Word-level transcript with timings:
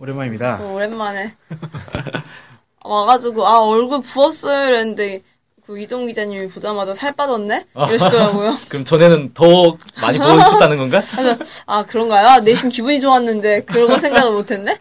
오랜만입니다. 0.00 0.58
어, 0.62 0.72
오랜만에 0.74 1.34
와가지고 2.82 3.46
아 3.46 3.58
얼굴 3.60 4.00
부었어요 4.00 4.68
이랬는데 4.68 5.22
그 5.66 5.78
이동 5.78 6.06
기자님이 6.06 6.48
보자마자 6.48 6.92
살 6.94 7.12
빠졌네 7.12 7.66
이러시더라고요. 7.76 8.56
그럼 8.70 8.84
전에는 8.84 9.34
더 9.34 9.76
많이 10.00 10.18
보여 10.18 10.38
있었다는 10.40 10.78
건가? 10.78 11.00
아 11.66 11.82
그런가요? 11.84 12.26
아, 12.26 12.40
내심 12.40 12.70
기분이 12.70 13.00
좋았는데 13.00 13.64
그러고 13.64 13.96
생각을 13.98 14.32
못했네. 14.32 14.76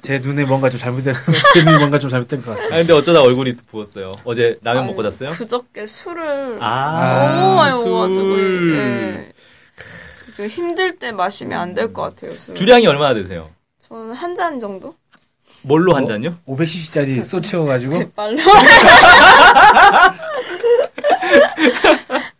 제 0.00 0.18
눈에 0.20 0.44
뭔가 0.44 0.70
좀 0.70 0.78
잘못된 0.80 1.12
제 1.52 1.64
눈이 1.64 1.78
뭔가 1.78 1.98
좀 1.98 2.08
잘못된 2.08 2.40
것 2.42 2.52
아, 2.52 2.54
같습니다. 2.54 2.76
근데 2.78 2.92
어쩌다 2.94 3.20
얼굴이 3.20 3.56
부었어요. 3.66 4.10
어제 4.24 4.56
라면 4.62 4.86
먹고 4.86 5.02
아니, 5.02 5.10
잤어요? 5.10 5.30
그저께 5.32 5.86
술을 5.86 6.58
아, 6.62 7.32
너무 7.36 7.54
많이 7.56 7.72
술. 7.76 7.90
먹어가지고 7.90 8.76
예. 8.76 9.32
지금 10.34 10.48
힘들 10.48 10.98
때 10.98 11.12
마시면 11.12 11.60
안 11.60 11.74
될 11.74 11.92
것 11.92 12.02
같아요. 12.02 12.34
술. 12.38 12.54
주량이 12.54 12.86
얼마나 12.86 13.12
되세요? 13.12 13.50
저는 13.94 14.12
한잔 14.12 14.58
정도? 14.58 14.92
뭘로 15.62 15.94
한 15.94 16.04
잔요? 16.04 16.34
500cc짜리 16.48 17.22
쏘 17.22 17.40
채워가지고 17.40 18.10
빨로. 18.16 18.36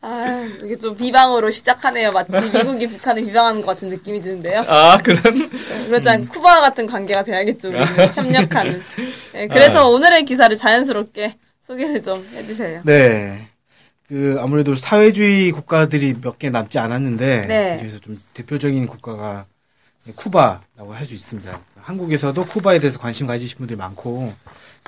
아, 0.00 0.48
이게 0.64 0.76
좀 0.76 0.96
비방으로 0.96 1.50
시작하네요. 1.50 2.10
마치 2.10 2.40
미국이 2.50 2.88
북한을 2.88 3.22
비방하는 3.22 3.60
것 3.60 3.68
같은 3.68 3.88
느낌이 3.88 4.20
드는데요. 4.20 4.64
아, 4.66 4.98
그런? 4.98 5.22
그렇지 5.22 6.28
쿠바와 6.28 6.60
같은 6.60 6.86
관계가 6.88 7.22
돼야겠죠. 7.22 7.68
우리는 7.68 7.86
협력하는. 8.12 8.82
네, 9.32 9.46
그래서 9.46 9.88
오늘의 9.88 10.24
기사를 10.24 10.54
자연스럽게 10.56 11.36
소개를 11.62 12.02
좀 12.02 12.26
해주세요. 12.34 12.82
네. 12.84 13.46
그 14.08 14.36
아무래도 14.40 14.74
사회주의 14.74 15.52
국가들이 15.52 16.16
몇 16.20 16.36
개 16.38 16.50
남지 16.50 16.78
않았는데 16.80 17.46
네. 17.46 17.72
그중에서 17.76 18.00
좀 18.00 18.20
대표적인 18.34 18.86
국가가 18.88 19.46
쿠바라고 20.12 20.94
할 20.94 21.06
수 21.06 21.14
있습니다. 21.14 21.60
한국에서도 21.76 22.44
쿠바에 22.44 22.78
대해서 22.78 22.98
관심 22.98 23.26
가지신 23.26 23.58
분들이 23.58 23.76
많고 23.76 24.32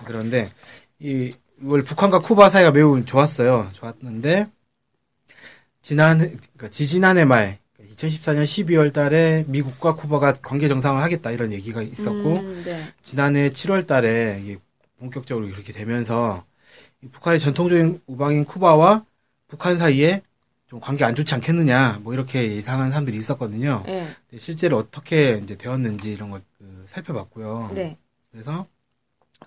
그런데 0.05 0.49
이 0.99 1.33
이걸 1.63 1.83
북한과 1.83 2.19
쿠바 2.21 2.49
사이가 2.51 2.71
매우 2.71 3.03
좋았어요. 3.05 3.71
좋았는데 3.73 4.47
지난 5.81 6.19
그러니까 6.19 6.69
지지난해 6.71 7.25
말 7.25 7.59
2014년 7.95 8.43
12월 8.45 8.93
달에 8.93 9.45
미국과 9.49 9.95
쿠바가 9.95 10.35
관계 10.43 10.69
정상을 10.69 11.01
하겠다 11.03 11.31
이런 11.31 11.53
얘기가 11.53 11.81
있었고 11.83 12.37
음, 12.39 12.63
네. 12.65 12.93
지난해 13.03 13.51
7월 13.51 13.87
달에 13.87 14.41
이게 14.43 14.59
본격적으로 14.99 15.47
그렇게 15.49 15.73
되면서 15.73 16.45
이 17.03 17.09
북한의 17.09 17.41
전통적인 17.41 18.01
우방인 18.07 18.45
쿠바와 18.45 19.05
북한 19.49 19.79
사이에 19.79 20.23
좀 20.67 20.81
관계 20.81 21.05
안 21.05 21.15
좋지 21.15 21.35
않겠느냐 21.35 22.01
뭐 22.03 22.13
이렇게 22.13 22.57
예상한 22.57 22.91
사람들이 22.91 23.17
있었거든요. 23.17 23.83
네. 23.87 24.09
실제로 24.39 24.79
어떻게 24.79 25.41
이제 25.43 25.57
되었는지 25.57 26.13
이런 26.13 26.31
걸 26.31 26.43
그, 26.59 26.87
살펴봤고요. 26.89 27.73
네. 27.75 27.97
그래서 28.33 28.67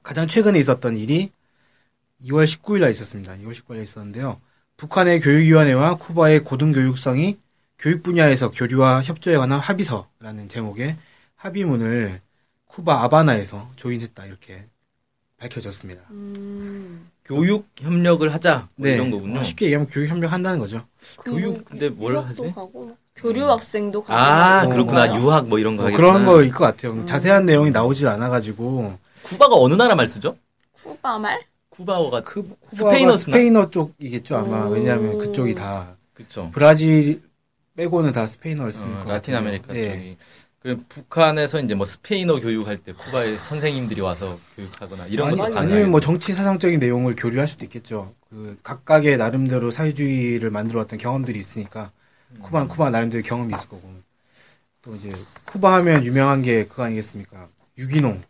가장 0.01 0.27
최근에 0.27 0.57
있었던 0.59 0.95
일이 0.97 1.31
2월 2.23 2.45
19일 2.45 2.81
날 2.81 2.91
있었습니다. 2.91 3.33
2월 3.33 3.51
19일 3.51 3.75
날 3.75 3.83
있었는데요. 3.83 4.39
북한의 4.77 5.19
교육위원회와 5.19 5.95
쿠바의 5.95 6.43
고등교육성이 6.45 7.37
교육 7.77 8.03
분야에서 8.03 8.51
교류와 8.51 9.03
협조에 9.03 9.37
관한 9.37 9.59
합의서라는 9.59 10.47
제목의 10.47 10.97
합의문을 11.35 12.21
쿠바 12.65 13.03
아바나에서 13.03 13.71
조인했다 13.75 14.25
이렇게 14.25 14.67
밝혀졌습니다. 15.39 16.01
음, 16.11 17.09
교육 17.25 17.65
협력을 17.79 18.31
하자. 18.33 18.67
뭐 18.75 18.87
네, 18.87 18.93
이런 18.95 19.09
거군요. 19.09 19.39
어, 19.39 19.43
쉽게 19.43 19.65
얘기하면 19.65 19.87
교육 19.87 20.09
협력한다는 20.09 20.59
거죠. 20.59 20.83
교육, 21.23 21.63
근데 21.65 21.89
뭘 21.89 22.17
하지? 22.17 22.41
가고, 22.53 22.69
뭐 22.73 22.97
교류 23.15 23.49
학생도 23.49 24.03
가고. 24.03 24.13
아, 24.13 24.63
뭐 24.65 24.73
그렇구나. 24.73 25.01
그런가요? 25.03 25.21
유학 25.23 25.47
뭐 25.47 25.59
이런 25.59 25.77
거뭐 25.77 25.87
하겠구나. 25.87 26.11
그런 26.11 26.25
거일 26.25 26.51
것 26.51 26.59
같아요. 26.65 27.05
자세한 27.05 27.45
내용이 27.45 27.69
나오질 27.71 28.07
않아가지고 28.07 28.97
쿠바가 29.23 29.55
어느 29.55 29.73
나라 29.75 29.95
말 29.95 30.07
쓰죠? 30.07 30.35
쿠바 30.73 31.17
말? 31.19 31.39
쿠바어가 31.69 32.21
그 32.23 32.57
스페인어? 32.71 33.13
스페인어 33.13 33.69
쪽이겠죠 33.69 34.35
아마 34.37 34.65
오. 34.65 34.71
왜냐하면 34.71 35.17
그쪽이 35.17 35.53
다 35.55 35.95
그쵸. 36.13 36.49
브라질 36.53 37.21
빼고는 37.77 38.11
다 38.11 38.27
스페인어를 38.27 38.73
쓰는 38.73 38.93
어, 38.97 39.03
것 39.05 39.09
라틴 39.11 39.33
같아요. 39.33 39.37
아메리카 39.47 39.75
예. 39.75 39.89
쪽이. 39.93 40.17
그 40.61 40.83
북한에서 40.89 41.61
이제 41.61 41.73
뭐 41.73 41.85
스페인어 41.85 42.41
교육할 42.41 42.77
때 42.77 42.91
쿠바의 42.91 43.37
선생님들이 43.37 44.01
와서 44.01 44.37
교육하거나 44.57 45.07
이런 45.07 45.29
아니, 45.29 45.37
것도 45.37 45.57
아니면 45.57 45.89
뭐 45.89 46.01
정치 46.01 46.33
사상적인 46.33 46.79
내용을 46.79 47.15
교류할 47.15 47.47
수도 47.47 47.63
있겠죠. 47.63 48.13
그 48.29 48.57
각각의 48.61 49.17
나름대로 49.17 49.71
사회주의를 49.71 50.49
만들어왔던 50.49 50.99
경험들이 50.99 51.39
있으니까 51.39 51.91
쿠바는 52.41 52.67
쿠바 52.67 52.89
나름대로 52.89 53.23
경험이 53.23 53.53
있을 53.53 53.69
거고 53.69 53.89
또 54.81 54.95
이제 54.95 55.11
쿠바 55.45 55.73
하면 55.75 56.03
유명한 56.03 56.41
게 56.41 56.65
그거 56.65 56.83
아니겠습니까? 56.83 57.47
유기농. 57.77 58.21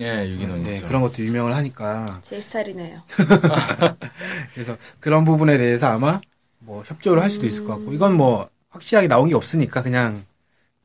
예, 0.00 0.26
유기농. 0.28 0.62
네, 0.64 0.80
그런 0.80 1.02
것도 1.02 1.22
유명을 1.22 1.54
하니까 1.54 2.20
제 2.22 2.40
스타일이네요. 2.40 3.02
그래서 4.54 4.76
그런 5.00 5.24
부분에 5.24 5.58
대해서 5.58 5.88
아마 5.88 6.20
뭐 6.60 6.82
협조를 6.86 7.22
할 7.22 7.28
수도 7.28 7.46
있을 7.46 7.64
것 7.64 7.76
같고 7.76 7.92
이건 7.92 8.14
뭐 8.14 8.48
확실하게 8.70 9.06
나온 9.06 9.28
게 9.28 9.34
없으니까 9.34 9.82
그냥 9.82 10.20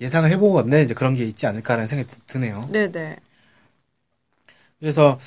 예상을 0.02 0.30
해본 0.30 0.54
건데 0.54 0.84
이제 0.84 0.94
그런 0.94 1.16
게 1.16 1.26
있지 1.26 1.46
않을까라는 1.48 1.88
생각이 1.88 2.10
드- 2.10 2.22
드네요. 2.28 2.62
네네. 2.72 3.18
그래서 4.80 5.20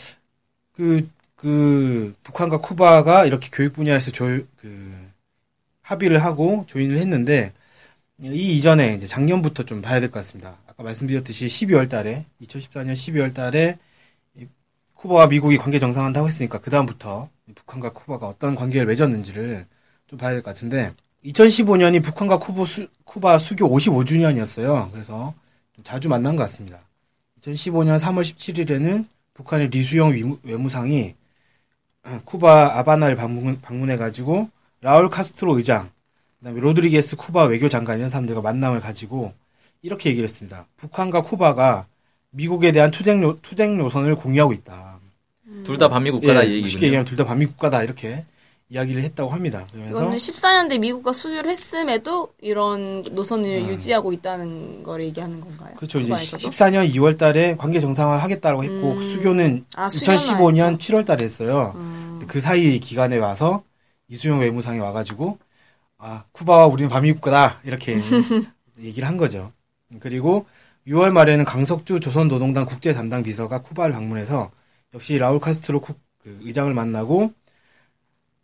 그, 0.73 1.09
그, 1.37 2.15
북한과 2.25 2.59
쿠바가 2.61 3.27
이렇게 3.27 3.51
교육 3.53 3.75
분야에서 3.75 4.11
조, 4.13 4.27
그, 4.59 5.11
합의를 5.83 6.23
하고 6.25 6.65
조인을 6.69 6.99
했는데, 6.99 7.53
이 8.23 8.57
이전에 8.57 8.95
이제 8.97 9.07
작년부터 9.07 9.65
좀 9.65 9.83
봐야 9.83 10.01
될 10.01 10.11
것 10.11 10.21
같습니다. 10.21 10.59
아까 10.69 10.83
말씀드렸듯이 10.85 11.49
12월 11.49 11.89
달에, 11.89 12.27
2014년 12.41 12.95
12월 12.95 13.35
달에, 13.35 13.79
이 14.37 14.47
쿠바와 14.97 15.29
미국이 15.29 15.59
관계 15.59 15.79
정상한다고 15.81 16.29
했으니까, 16.29 16.61
그다음부터 16.61 17.31
북한과 17.55 17.93
쿠바가 17.93 18.29
어떤 18.29 18.55
관계를 18.57 18.87
맺었는지를 18.89 19.67
좀 20.09 20.19
봐야 20.19 20.33
될 20.33 20.43
것 20.43 20.51
같은데, 20.55 20.95
2015년이 21.25 22.03
북한과 22.03 22.39
쿠바, 22.39 22.65
수, 22.67 22.87
쿠바 23.05 23.39
수교 23.39 23.69
55주년이었어요. 23.69 24.91
그래서 24.93 25.35
좀 25.75 25.85
자주 25.85 26.09
만난 26.09 26.37
것 26.37 26.43
같습니다. 26.45 26.79
2015년 27.43 27.99
3월 27.99 28.23
17일에는 28.23 29.07
북한의 29.35 29.69
리수영 29.71 30.39
외무상이 30.43 31.15
쿠바 32.25 32.79
아바나를 32.79 33.17
방문, 33.17 33.61
방문 33.61 33.91
해가지고 33.91 34.49
라울 34.81 35.09
카스트로 35.09 35.57
의장, 35.57 35.91
그다음에 36.41 36.61
로드리게스 36.61 37.17
쿠바 37.17 37.45
외교장관 37.45 37.99
이런 37.99 38.09
사람들과 38.09 38.41
만남을 38.41 38.81
가지고 38.81 39.33
이렇게 39.83 40.11
얘기를 40.11 40.25
했습니다. 40.29 40.67
북한과 40.77 41.23
쿠바가 41.23 41.87
미국에 42.31 42.73
대한 42.73 42.91
투쟁, 42.91 43.23
요, 43.23 43.39
투쟁 43.43 43.77
노선을 43.79 44.17
공유하고 44.17 44.53
있다. 44.53 44.99
둘 45.65 45.79
다 45.79 45.89
반미 45.89 46.11
국가다 46.11 46.45
예, 46.47 46.59
이 46.59 46.67
쉽게 46.67 46.87
얘기군요. 46.87 46.87
얘기하면 46.87 47.05
둘 47.07 47.17
다 47.17 47.25
반미 47.25 47.47
국가다 47.47 47.83
이렇게 47.85 48.25
이야기를 48.73 49.03
했다고 49.03 49.31
합니다. 49.31 49.67
이거는 49.75 50.17
14년대 50.17 50.79
미국과 50.81 51.13
수교를 51.13 51.51
했음에도 51.51 52.33
이런 52.41 53.03
노선을 53.11 53.69
유지하고 53.69 54.15
있다는 54.15 54.83
걸 54.83 55.03
얘기하는 55.03 55.41
건가요? 55.41 55.73
음. 55.73 55.77
그렇죠. 55.77 55.99
이제 55.99 56.07
쿠바에서도? 56.09 56.51
14년 56.51 56.91
2월 56.95 57.19
달에 57.19 57.55
관계 57.59 57.81
정상화 57.81 58.17
하겠다고 58.17 58.65
했고 58.65 58.93
음. 58.93 59.03
수교는 59.03 59.67
아, 59.77 59.91
수교는 59.91 60.19
2015년 60.19 60.63
알죠. 60.73 60.79
7월 60.79 61.05
달에 61.05 61.25
했어요. 61.25 61.73
음. 61.75 62.23
그 62.27 62.41
사이 62.41 62.79
기간에 62.81 63.19
와서 63.19 63.63
이수영 64.09 64.41
외무상이 64.41 64.79
와가지고 64.79 65.39
아 65.99 66.25
쿠바와 66.33 66.67
우리는 66.67 66.89
반미 66.89 67.13
국가다 67.13 67.61
이렇게 67.65 67.99
얘기를 68.81 69.07
한 69.07 69.19
거죠. 69.19 69.53
그리고 70.01 70.47
6월 70.87 71.11
말에는 71.11 71.45
강석주 71.45 72.01
조선노동당 72.01 72.65
국제 72.65 72.95
담당 72.95 73.23
비서가 73.23 73.61
쿠바를 73.61 73.93
방문해서 73.95 74.51
역시 74.95 75.19
라울 75.19 75.41
카스트로 75.41 75.81
쿠- 75.83 75.95
그 76.23 76.39
의장을 76.43 76.73
만나고 76.73 77.33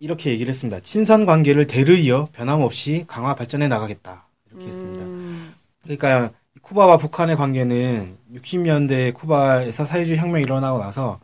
이렇게 0.01 0.31
얘기를 0.31 0.51
했습니다. 0.51 0.81
친선 0.81 1.27
관계를 1.27 1.67
대를 1.67 1.99
이어 1.99 2.29
변함없이 2.33 3.05
강화 3.07 3.35
발전해 3.35 3.69
나가겠다 3.69 4.27
이렇게 4.51 4.67
했습니다. 4.69 5.05
음. 5.05 5.55
그러니까 5.83 6.31
쿠바와 6.63 6.99
북한의 6.99 7.37
관계는 7.37 8.17
60년대 8.35 9.15
쿠바에서 9.15 9.87
사회주의 9.87 10.19
혁명이 10.19 10.45
일어나고 10.45 10.79
나서 10.79 11.19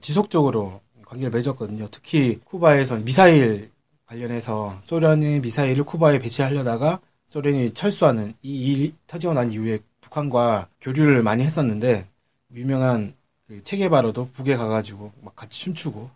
지속적으로 0.00 0.80
관계를 1.04 1.30
맺었거든요. 1.30 1.88
특히 1.90 2.40
쿠바에서 2.44 2.96
미사일 2.96 3.70
관련해서 4.06 4.78
소련이 4.82 5.40
미사일을 5.40 5.84
쿠바에 5.84 6.18
배치하려다가 6.18 7.00
소련이 7.28 7.74
철수하는 7.74 8.34
이 8.42 8.72
일이 8.72 8.94
터지고 9.06 9.32
난 9.32 9.50
이후에 9.50 9.78
북한과 10.00 10.68
교류를 10.80 11.22
많이 11.22 11.42
했었는데 11.42 12.06
유명한 12.54 13.14
그 13.46 13.62
체계바로도 13.62 14.30
북에 14.32 14.56
가가지고 14.56 15.12
막 15.22 15.34
같이 15.34 15.60
춤추고 15.60 16.10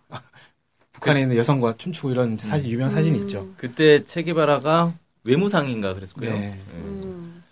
북한에 0.99 1.23
있는 1.23 1.37
여성과 1.37 1.77
춤추고 1.77 2.11
이런 2.11 2.37
사진 2.39 2.71
유명 2.71 2.91
사진이 2.91 3.21
있죠. 3.21 3.49
그때 3.57 4.05
체게바라가 4.05 4.93
외무상인가 5.25 5.95
그랬고요. 5.95 6.31
네. 6.31 6.39
네. 6.39 6.63
음. 6.75 7.43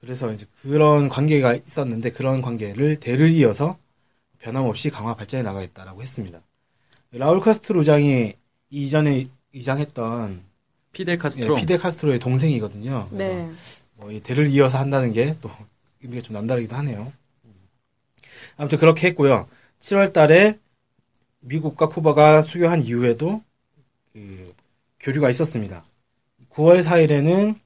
그래서 0.00 0.32
이제 0.32 0.46
그런 0.62 1.08
관계가 1.08 1.54
있었는데 1.54 2.10
그런 2.12 2.40
관계를 2.42 2.96
대를 3.00 3.30
이어서 3.30 3.78
변함없이 4.38 4.90
강화 4.90 5.14
발전해 5.14 5.42
나가겠다라고 5.42 6.02
했습니다. 6.02 6.40
라울 7.12 7.40
카스트로 7.40 7.80
의장이 7.80 8.34
이전에 8.70 9.26
의장했던 9.54 10.42
피델 10.92 11.14
예, 11.14 11.18
카스트로 11.18 11.54
피델 11.56 11.76
카스트로의 11.78 12.18
동생이거든요. 12.18 13.08
그래서 13.10 13.34
네. 13.34 13.50
뭐 13.96 14.10
이 14.12 14.20
대를 14.20 14.48
이어서 14.50 14.78
한다는 14.78 15.12
게 15.12 15.34
또 15.40 15.50
의미가 16.02 16.22
좀 16.22 16.34
남다르기도 16.34 16.76
하네요. 16.76 17.10
아무튼 18.56 18.78
그렇게 18.78 19.08
했고요. 19.08 19.48
7월 19.80 20.12
달에 20.12 20.58
미국과 21.44 21.88
쿠바가 21.88 22.42
수교한 22.42 22.82
이후에도 22.82 23.42
그 24.12 24.52
교류가 25.00 25.30
있었습니다. 25.30 25.84
9월 26.50 26.82
4일에는 26.82 27.58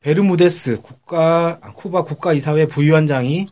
베르무데스 0.00 0.82
국가 0.82 1.58
아, 1.62 1.72
쿠바 1.72 2.04
국가이사회 2.04 2.66
부위원장이 2.66 3.48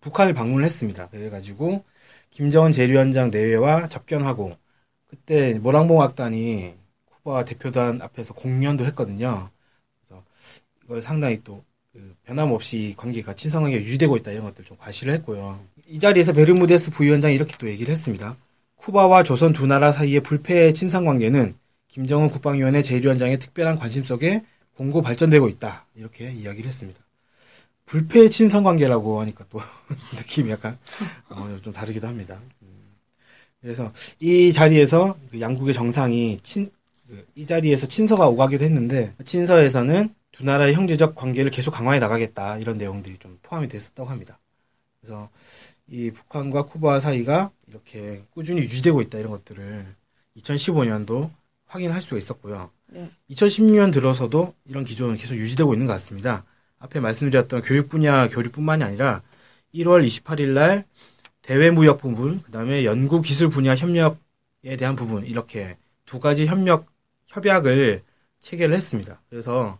북한을 0.00 0.34
방문을 0.34 0.64
했습니다. 0.64 1.08
그래가지고 1.08 1.84
김정은 2.30 2.72
재위원장 2.72 3.30
내외와 3.30 3.88
접견하고 3.88 4.56
그때 5.08 5.54
모랑봉 5.58 6.02
악단이 6.02 6.74
쿠바 7.06 7.44
대표단 7.44 8.02
앞에서 8.02 8.34
공연도 8.34 8.84
했거든요. 8.86 9.48
그래서 10.08 10.24
이걸 10.84 11.02
상당히 11.02 11.42
또 11.42 11.64
그 11.96 12.14
변함없이 12.24 12.94
관계가 12.98 13.34
친선하게 13.34 13.76
유지되고 13.76 14.18
있다 14.18 14.30
이런 14.30 14.44
것들 14.44 14.66
좀 14.66 14.76
과시를 14.76 15.14
했고요. 15.14 15.58
이 15.88 15.98
자리에서 15.98 16.34
베르무데스 16.34 16.90
부위원장이 16.90 17.34
이렇게 17.34 17.56
또 17.56 17.68
얘기를 17.68 17.90
했습니다. 17.90 18.36
쿠바와 18.86 19.24
조선 19.24 19.52
두 19.52 19.66
나라 19.66 19.90
사이의 19.90 20.20
불패의 20.20 20.72
친선 20.72 21.04
관계는 21.04 21.56
김정은 21.88 22.30
국방위원회 22.30 22.82
제1위원장의 22.82 23.40
특별한 23.40 23.80
관심 23.80 24.04
속에 24.04 24.44
공고 24.76 25.02
발전되고 25.02 25.48
있다. 25.48 25.86
이렇게 25.96 26.30
이야기를 26.30 26.68
했습니다. 26.68 27.00
불패의 27.86 28.30
친선 28.30 28.62
관계라고 28.62 29.20
하니까 29.22 29.44
또 29.50 29.60
느낌이 30.14 30.50
약간 30.50 30.78
어, 31.28 31.58
좀 31.64 31.72
다르기도 31.72 32.06
합니다. 32.06 32.38
음. 32.62 32.68
그래서 33.60 33.92
이 34.20 34.52
자리에서 34.52 35.18
그 35.32 35.40
양국의 35.40 35.74
정상이 35.74 36.38
친, 36.44 36.70
그, 37.08 37.26
이 37.34 37.44
자리에서 37.44 37.88
친서가 37.88 38.28
오가기도 38.28 38.64
했는데 38.64 39.14
친서에서는 39.24 40.14
두 40.30 40.44
나라의 40.44 40.74
형제적 40.74 41.16
관계를 41.16 41.50
계속 41.50 41.72
강화해 41.72 41.98
나가겠다 41.98 42.58
이런 42.58 42.78
내용들이 42.78 43.16
좀 43.18 43.36
포함이 43.42 43.66
됐었다고 43.66 44.08
합니다. 44.08 44.38
그래서 45.06 45.30
이 45.86 46.10
북한과 46.10 46.66
쿠바 46.66 46.98
사이가 46.98 47.52
이렇게 47.68 48.24
꾸준히 48.34 48.62
유지되고 48.62 49.00
있다 49.02 49.18
이런 49.18 49.30
것들을 49.30 49.86
2015년도 50.38 51.30
확인할 51.66 52.02
수가 52.02 52.18
있었고요. 52.18 52.70
네. 52.88 53.08
2016년 53.30 53.92
들어서도 53.92 54.52
이런 54.64 54.84
기조는 54.84 55.16
계속 55.16 55.36
유지되고 55.36 55.72
있는 55.74 55.86
것 55.86 55.92
같습니다. 55.94 56.44
앞에 56.80 56.98
말씀드렸던 56.98 57.62
교육 57.62 57.88
분야 57.88 58.28
교류뿐만이 58.28 58.82
아니라 58.82 59.22
1월 59.72 60.04
28일 60.04 60.48
날 60.48 60.84
대외 61.42 61.70
무역 61.70 62.00
부분, 62.00 62.42
그다음에 62.42 62.84
연구 62.84 63.22
기술 63.22 63.48
분야 63.48 63.76
협력에 63.76 64.76
대한 64.76 64.96
부분 64.96 65.24
이렇게 65.24 65.76
두 66.04 66.18
가지 66.18 66.46
협력 66.46 66.86
협약을 67.28 68.02
체결을 68.40 68.74
했습니다. 68.74 69.20
그래서 69.30 69.78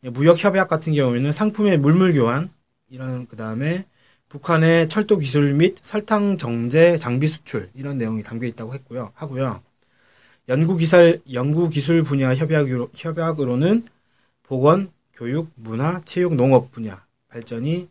무역 0.00 0.42
협약 0.42 0.68
같은 0.68 0.94
경우에는 0.94 1.32
상품의 1.32 1.78
물물 1.78 2.14
교환 2.14 2.50
이런 2.88 3.26
그다음에 3.26 3.84
북한의 4.30 4.88
철도 4.88 5.18
기술 5.18 5.52
및 5.54 5.76
설탕 5.82 6.38
정제 6.38 6.96
장비 6.96 7.26
수출 7.26 7.68
이런 7.74 7.98
내용이 7.98 8.22
담겨 8.22 8.46
있다고 8.46 8.72
했고요. 8.74 9.10
하고요. 9.14 9.60
연구 10.48 10.76
기술 10.76 11.20
연구 11.32 11.68
기술 11.68 12.02
분야 12.04 12.34
협약으로 12.34 12.90
협약으로는 12.94 13.86
보건, 14.44 14.90
교육, 15.12 15.50
문화, 15.56 16.00
체육, 16.04 16.34
농업 16.36 16.70
분야 16.70 17.04
발전이 17.28 17.88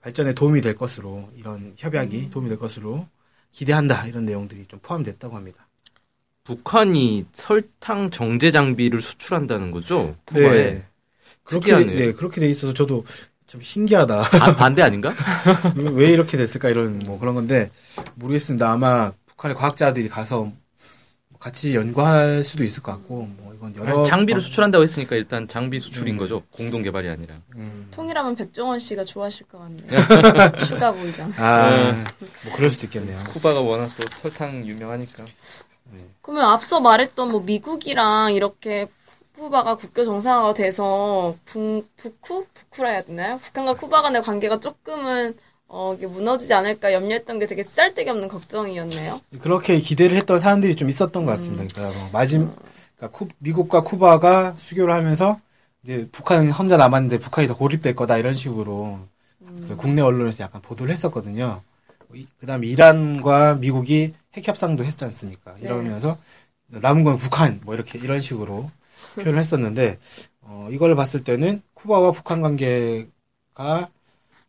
발전에 0.00 0.34
도움이 0.34 0.60
될 0.60 0.76
것으로 0.76 1.28
이런 1.36 1.72
협약이 1.76 2.30
도움이 2.30 2.48
될 2.48 2.58
것으로 2.58 3.06
기대한다 3.50 4.06
이런 4.06 4.24
내용들이 4.24 4.66
좀 4.66 4.78
포함됐다고 4.82 5.36
합니다. 5.36 5.66
북한이 6.44 7.26
설탕 7.32 8.10
정제 8.10 8.52
장비를 8.52 9.00
수출한다는 9.00 9.72
거죠? 9.72 10.16
쿠바에. 10.26 10.84
그렇게. 11.44 11.84
네, 11.84 12.12
그렇게 12.12 12.40
돼 12.40 12.48
있어서 12.48 12.72
저도 12.72 13.04
좀 13.52 13.60
신기하다. 13.60 14.22
반- 14.22 14.56
반대 14.56 14.80
아닌가? 14.80 15.12
왜 15.76 16.10
이렇게 16.10 16.38
됐을까 16.38 16.70
이런 16.70 16.98
뭐 17.00 17.18
그런 17.18 17.34
건데 17.34 17.68
모르겠습니다. 18.14 18.72
아마 18.72 19.12
북한의 19.26 19.54
과학자들이 19.58 20.08
가서 20.08 20.50
같이 21.38 21.74
연구할 21.74 22.44
수도 22.44 22.64
있을 22.64 22.82
것 22.82 22.92
같고 22.92 23.28
뭐 23.36 23.52
이건 23.54 23.76
여러 23.76 24.04
장비를 24.04 24.40
번- 24.40 24.48
수출한다고 24.48 24.82
했으니까 24.84 25.16
일단 25.16 25.46
장비 25.48 25.78
수출인 25.80 26.14
음. 26.14 26.18
거죠. 26.18 26.42
공동 26.50 26.80
개발이 26.82 27.10
아니라. 27.10 27.34
음. 27.56 27.88
통일하면 27.90 28.34
백종원 28.36 28.78
씨가 28.78 29.04
좋아하실 29.04 29.44
것 29.48 29.58
같네요. 29.58 29.84
sugar 30.66 30.92
boy잖아. 30.92 31.34
아, 31.36 31.92
뭐 32.44 32.54
그럴 32.56 32.70
수도 32.70 32.86
있겠네요. 32.86 33.18
쿠바가 33.28 33.60
워낙 33.60 33.90
또 34.00 34.06
설탕 34.22 34.64
유명하니까. 34.66 35.26
그러면 36.22 36.44
앞서 36.48 36.80
말했던 36.80 37.30
뭐 37.30 37.40
미국이랑 37.42 38.32
이렇게 38.32 38.86
쿠바가 39.36 39.76
국교 39.76 40.04
정상화가 40.04 40.54
돼서 40.54 41.34
북, 41.44 41.88
북쿠? 41.96 42.46
북쿠라 42.52 42.88
해야 42.90 43.02
되나요? 43.02 43.38
북한과 43.38 43.74
쿠바 43.74 44.02
간의 44.02 44.22
관계가 44.22 44.60
조금은 44.60 45.34
어, 45.68 45.94
이게 45.96 46.06
무너지지 46.06 46.52
않을까 46.52 46.92
염려했던 46.92 47.38
게 47.38 47.46
되게 47.46 47.62
쌀데기 47.62 48.10
없는 48.10 48.28
걱정이었네요. 48.28 49.20
그렇게 49.40 49.78
기대를 49.80 50.16
했던 50.18 50.38
사람들이 50.38 50.76
좀 50.76 50.88
있었던 50.90 51.24
것 51.24 51.30
같습니다. 51.32 51.64
그러니까 51.72 51.98
뭐 51.98 52.10
마지 52.12 52.36
그러니까 52.36 53.08
쿠- 53.10 53.28
미국과 53.38 53.82
쿠바가 53.82 54.54
수교를 54.58 54.92
하면서 54.94 55.40
이제 55.82 56.06
북한은 56.12 56.50
혼자 56.52 56.76
남았는데 56.76 57.18
북한이 57.18 57.48
더 57.48 57.56
고립될 57.56 57.94
거다 57.94 58.18
이런 58.18 58.34
식으로 58.34 58.98
그 59.66 59.76
국내 59.76 60.02
언론에서 60.02 60.44
약간 60.44 60.60
보도를 60.60 60.92
했었거든요. 60.92 61.62
이- 62.14 62.26
그다음에 62.38 62.66
이란과 62.66 63.54
미국이 63.54 64.12
핵 64.34 64.46
협상도 64.46 64.84
했지 64.84 65.02
않습니까? 65.04 65.54
네. 65.58 65.66
이러면서 65.68 66.18
남은 66.66 67.02
건 67.04 67.16
북한 67.16 67.60
뭐 67.64 67.74
이렇게 67.74 67.98
이런 67.98 68.20
식으로 68.20 68.70
표현을 69.14 69.38
했었는데 69.38 69.98
어, 70.42 70.68
이걸 70.70 70.94
봤을 70.94 71.24
때는 71.24 71.62
쿠바와 71.74 72.12
북한 72.12 72.40
관계가 72.40 73.88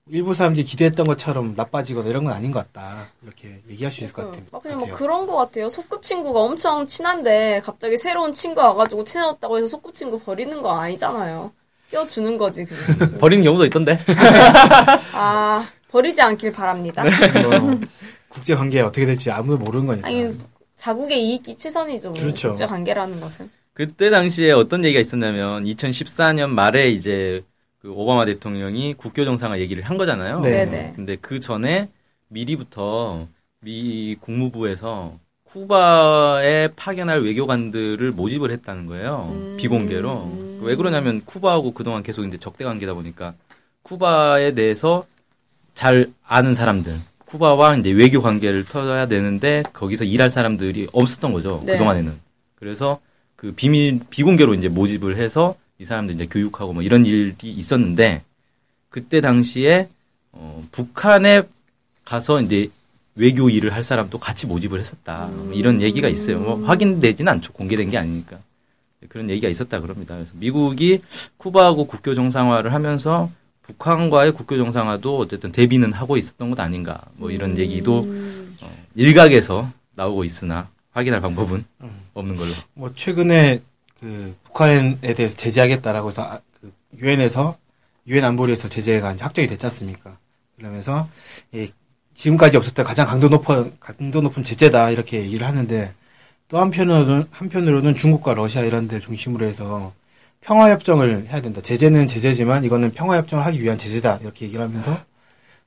일부 0.09 0.33
사람들이 0.33 0.65
기대했던 0.65 1.05
것처럼 1.05 1.53
나빠지거나 1.55 2.09
이런 2.09 2.25
건 2.25 2.33
아닌 2.33 2.51
것 2.51 2.59
같다 2.59 3.07
이렇게 3.21 3.61
얘기할 3.69 3.91
수 3.91 4.03
있을 4.03 4.13
것 4.13 4.25
같아요. 4.25 4.43
아, 4.51 4.59
그냥 4.59 4.79
뭐. 4.79 4.89
그런 4.91 5.25
것 5.25 5.37
같아요. 5.37 5.69
소꿉친구가 5.69 6.39
엄청 6.41 6.85
친한데 6.85 7.61
갑자기 7.63 7.97
새로운 7.97 8.33
친구가 8.33 8.69
와가지고 8.69 9.05
친해졌다고 9.05 9.57
해서 9.57 9.67
소꿉친구 9.67 10.19
버리는 10.19 10.61
거 10.61 10.71
아니잖아요. 10.77 11.51
껴주는 11.89 12.37
거지. 12.37 12.65
버리는 13.19 13.43
경우도 13.43 13.65
있던데. 13.67 13.97
아, 15.13 15.65
버리지 15.89 16.21
않길 16.21 16.51
바랍니다. 16.51 17.03
뭐 17.03 17.79
국제 18.27 18.55
관계 18.55 18.81
어떻게 18.81 19.05
될지 19.05 19.29
아무도 19.31 19.57
모르는 19.59 19.85
거니까. 19.85 20.07
아니, 20.07 20.35
자국의 20.75 21.23
이익이 21.23 21.55
최선이죠. 21.55 22.13
그렇죠. 22.13 22.49
국제 22.49 22.65
관계라는 22.65 23.21
것은. 23.21 23.49
그때 23.73 24.09
당시에 24.09 24.51
어떤 24.51 24.83
얘기가 24.83 24.99
있었냐면 24.99 25.63
2014년 25.63 26.49
말에 26.49 26.91
이제 26.91 27.43
그 27.79 27.91
오바마 27.91 28.25
대통령이 28.25 28.93
국교 28.93 29.25
정상화 29.25 29.59
얘기를 29.59 29.83
한 29.83 29.97
거잖아요. 29.97 30.39
네. 30.41 30.93
근데 30.95 31.17
그 31.19 31.39
전에 31.39 31.89
미리부터 32.29 33.27
미 33.59 34.15
국무부에서 34.19 35.17
쿠바에 35.45 36.69
파견할 36.75 37.21
외교관들을 37.21 38.11
모집을 38.11 38.51
했다는 38.51 38.85
거예요. 38.87 39.29
음. 39.33 39.57
비공개로. 39.57 40.59
왜 40.61 40.75
그러냐면 40.75 41.21
쿠바하고 41.25 41.73
그동안 41.73 42.03
계속 42.03 42.23
이제 42.23 42.37
적대 42.37 42.63
관계다 42.63 42.93
보니까 42.93 43.33
쿠바에 43.83 44.53
대해서 44.53 45.05
잘 45.75 46.07
아는 46.23 46.55
사람들, 46.55 46.95
쿠바와 47.25 47.77
이제 47.77 47.91
외교 47.91 48.21
관계를 48.21 48.63
터야 48.63 49.07
되는데 49.07 49.63
거기서 49.73 50.05
일할 50.05 50.29
사람들이 50.29 50.87
없었던 50.91 51.33
거죠. 51.33 51.61
네. 51.65 51.73
그동안에는. 51.73 52.13
그래서 52.55 52.99
그 53.43 53.51
비밀 53.51 53.99
비공개로 54.09 54.53
이제 54.53 54.69
모집을 54.69 55.17
해서 55.17 55.57
이 55.77 55.83
사람들 55.83 56.15
이제 56.15 56.27
교육하고 56.27 56.71
뭐 56.71 56.81
이런 56.81 57.05
일이 57.05 57.35
있었는데 57.43 58.23
그때 58.87 59.19
당시에 59.19 59.89
어, 60.31 60.63
북한에 60.71 61.41
가서 62.05 62.39
이제 62.39 62.69
외교 63.15 63.49
일을 63.49 63.73
할 63.73 63.83
사람도 63.83 64.17
같이 64.17 64.47
모집을 64.47 64.79
했었다. 64.79 65.25
뭐 65.25 65.51
이런 65.53 65.81
얘기가 65.81 66.07
있어요. 66.07 66.39
뭐 66.39 66.63
확인되지는 66.63 67.29
않죠. 67.33 67.51
공개된 67.51 67.89
게 67.89 67.97
아니니까. 67.97 68.39
그런 69.09 69.29
얘기가 69.29 69.49
있었다 69.49 69.81
그럽니다. 69.81 70.15
그래서 70.15 70.31
미국이 70.35 71.01
쿠바하고 71.35 71.85
국교 71.85 72.15
정상화를 72.15 72.73
하면서 72.73 73.29
북한과의 73.63 74.31
국교 74.31 74.55
정상화도 74.55 75.17
어쨌든 75.17 75.51
대비는 75.51 75.91
하고 75.91 76.15
있었던 76.15 76.49
것 76.49 76.61
아닌가. 76.61 77.01
뭐 77.15 77.29
이런 77.29 77.57
얘기도 77.57 78.05
어, 78.61 78.71
일각에서 78.95 79.69
나오고 79.95 80.23
있으나 80.23 80.69
확인할 80.93 81.21
방법은 81.21 81.65
없는 82.13 82.35
걸로. 82.35 82.51
뭐 82.73 82.93
최근에 82.95 83.61
그 83.99 84.35
북한에 84.43 84.97
대해서 85.13 85.35
제재하겠다라고 85.35 86.09
해서 86.09 86.23
아, 86.23 86.39
그 86.61 86.71
유엔에서 86.97 87.57
유엔 88.07 88.23
안보리에서 88.25 88.67
제재가 88.67 89.15
확정이 89.19 89.47
됐지 89.47 89.65
않습니까? 89.65 90.17
그러면서 90.57 91.09
이 91.51 91.71
지금까지 92.13 92.57
없었던 92.57 92.85
가장 92.85 93.07
강도 93.07 93.27
높은 93.27 93.73
강도 93.79 94.21
높은 94.21 94.43
제재다 94.43 94.91
이렇게 94.91 95.21
얘기를 95.21 95.47
하는데 95.47 95.93
또 96.47 96.59
한편으로는 96.59 97.27
한편으로는 97.31 97.95
중국과 97.95 98.35
러시아 98.35 98.61
이런 98.61 98.87
데를 98.87 99.01
중심으로 99.01 99.45
해서 99.45 99.93
평화 100.41 100.69
협정을 100.69 101.27
해야 101.29 101.41
된다. 101.41 101.61
제재는 101.61 102.05
제재지만 102.05 102.65
이거는 102.65 102.91
평화 102.93 103.17
협정을 103.17 103.45
하기 103.45 103.63
위한 103.63 103.77
제재다 103.77 104.19
이렇게 104.21 104.45
얘기를 104.45 104.63
하면서 104.63 104.95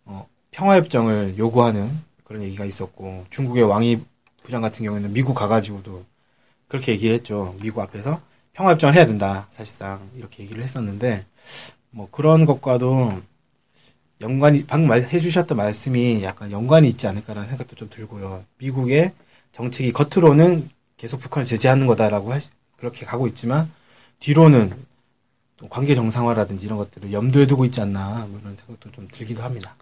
어, 0.05 0.29
평화 0.51 0.77
협정을 0.77 1.37
요구하는 1.39 1.91
그런 2.23 2.43
얘기가 2.43 2.65
있었고 2.65 3.25
중국의 3.31 3.65
왕이 3.65 4.01
부장 4.47 4.63
같은 4.63 4.85
경우에는 4.85 5.13
미국 5.13 5.35
가가지고도 5.35 6.05
그렇게 6.69 6.93
얘기를 6.93 7.17
했죠. 7.17 7.57
미국 7.61 7.81
앞에서 7.81 8.21
평화 8.53 8.71
협정을 8.71 8.95
해야 8.95 9.05
된다. 9.05 9.49
사실상 9.51 10.09
이렇게 10.17 10.45
얘기를 10.45 10.63
했었는데 10.63 11.27
뭐 11.91 12.09
그런 12.13 12.47
것과도 12.47 13.21
연관이 14.21 14.65
방금 14.65 14.89
말, 14.89 15.03
해주셨던 15.03 15.59
말씀이 15.59 16.23
약간 16.23 16.53
연관이 16.53 16.89
있지 16.89 17.09
않을까라는 17.09 17.49
생각도 17.49 17.75
좀 17.75 17.91
들고요. 17.91 18.45
미국의 18.59 19.13
정책이 19.51 19.93
겉으로는 19.93 20.71
계속 20.97 21.19
북한을 21.19 21.45
제재하는 21.45 21.87
거다라고 21.89 22.33
하, 22.33 22.39
그렇게 22.77 23.05
가고 23.05 23.27
있지만 23.27 23.71
뒤로는 24.21 24.73
또 25.57 25.69
관계 25.69 25.97
정상화라든지 25.97 26.67
이런 26.67 26.79
것들을 26.79 27.13
염두에 27.13 27.47
두고 27.47 27.65
있지 27.65 27.81
않나 27.81 28.27
뭐 28.31 28.39
이런 28.41 28.57
생각도 28.57 28.93
좀 28.93 29.09
들기도 29.11 29.43
합니다. 29.43 29.75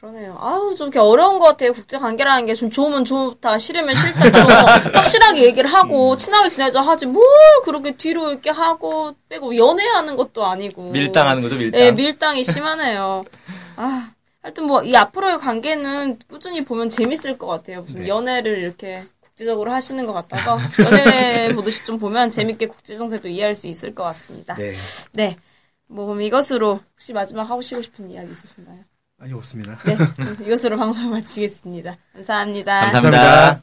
그러네요. 0.00 0.36
아유, 0.40 0.74
좀 0.76 0.88
이렇게 0.88 0.98
어려운 0.98 1.38
것 1.38 1.46
같아요. 1.46 1.72
국제 1.72 1.96
관계라는 1.98 2.44
게 2.46 2.54
좀 2.54 2.70
좋으면 2.70 3.04
좋다, 3.06 3.56
싫으면 3.58 3.94
싫다, 3.94 4.30
좀 4.32 4.46
확실하게 4.94 5.44
얘기를 5.44 5.72
하고, 5.72 6.16
친하게 6.16 6.48
지내자 6.50 6.82
하지, 6.82 7.06
뭘 7.06 7.24
그렇게 7.64 7.92
뒤로 7.96 8.30
이렇게 8.30 8.50
하고, 8.50 9.14
빼고, 9.30 9.56
연애하는 9.56 10.16
것도 10.16 10.44
아니고. 10.44 10.90
밀당하는 10.90 11.42
거죠, 11.42 11.56
밀당. 11.56 11.80
네, 11.80 11.92
밀당이 11.92 12.44
심하네요. 12.44 13.24
아, 13.76 14.10
하여튼 14.42 14.64
뭐, 14.66 14.82
이 14.82 14.94
앞으로의 14.94 15.38
관계는 15.38 16.18
꾸준히 16.28 16.62
보면 16.64 16.90
재밌을 16.90 17.38
것 17.38 17.46
같아요. 17.46 17.80
무슨 17.82 18.02
네. 18.02 18.08
연애를 18.08 18.58
이렇게 18.58 19.02
국제적으로 19.20 19.72
하시는 19.72 20.04
것 20.04 20.12
같아서, 20.12 20.58
연애 20.84 21.52
보듯이 21.54 21.82
좀 21.82 21.98
보면 21.98 22.30
재밌게 22.30 22.66
국제정세도 22.66 23.28
이해할 23.28 23.54
수 23.54 23.66
있을 23.68 23.94
것 23.94 24.02
같습니다. 24.04 24.54
네. 24.56 24.72
네. 25.14 25.36
뭐, 25.88 26.04
그럼 26.06 26.20
이것으로 26.20 26.80
혹시 26.92 27.14
마지막 27.14 27.44
하시고 27.50 27.80
싶은 27.80 28.10
이야기 28.10 28.30
있으신가요? 28.32 28.80
아니 29.24 29.32
없습니다. 29.32 29.78
네, 29.86 29.96
이것으로 30.44 30.76
방송을 30.76 31.10
마치겠습니다. 31.12 31.96
감사합니다. 32.12 32.90
감사합니다. 32.90 33.62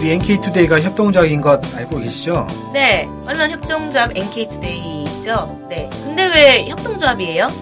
우리 0.00 0.12
NK투데이가 0.12 0.80
협동조합인 0.80 1.42
것 1.42 1.62
알고 1.76 1.98
계시죠? 1.98 2.46
네, 2.72 3.06
언론 3.26 3.50
협동조합 3.50 4.16
NK투데이죠. 4.16 5.66
네. 5.68 5.90
근데 6.04 6.26
왜 6.28 6.68
협동조합이에요? 6.70 7.61